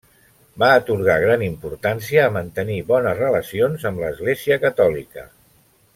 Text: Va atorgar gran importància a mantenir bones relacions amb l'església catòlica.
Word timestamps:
Va 0.61 0.69
atorgar 0.77 1.17
gran 1.23 1.43
importància 1.47 2.23
a 2.29 2.33
mantenir 2.39 2.79
bones 2.89 3.21
relacions 3.21 3.89
amb 3.91 4.03
l'església 4.05 4.59
catòlica. 4.65 5.29